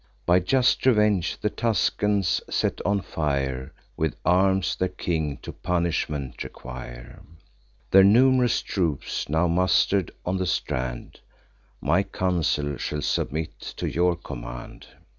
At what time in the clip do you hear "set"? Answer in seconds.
2.49-2.83